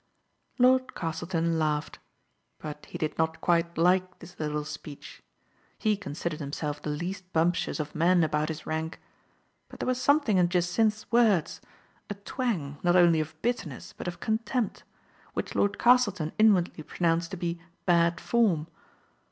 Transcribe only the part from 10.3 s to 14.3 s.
in Jacynth's words— a twang, not only of bitterness, but of